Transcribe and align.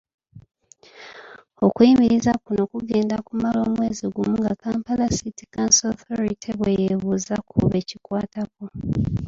Okuyimiriza 1.65 2.31
kuno 2.43 2.63
ku 2.71 2.77
genda 2.89 3.15
kumala 3.27 3.59
omwezi 3.67 4.05
gumu 4.15 4.35
nga 4.41 4.53
Kampala 4.61 5.05
City 5.17 5.45
Council 5.55 5.87
Authority 5.91 6.49
bweyeebuuza 6.57 7.35
ku 7.49 7.57
bekikwatako. 7.71 8.63